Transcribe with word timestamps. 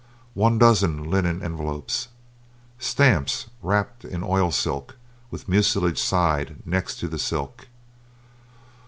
One 0.33 0.57
dozen 0.57 1.11
linen 1.11 1.43
envelopes. 1.43 2.07
Stamps, 2.79 3.51
wrapped 3.61 4.03
in 4.03 4.23
oil 4.23 4.51
silk 4.51 4.97
with 5.29 5.47
mucilage 5.47 5.99
side 6.01 6.55
next 6.65 6.95
to 7.01 7.07
the 7.07 7.19
silk. 7.19 7.67